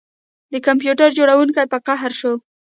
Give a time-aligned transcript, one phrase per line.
[0.53, 2.33] د کمپیوټر جوړونکي په قهر شو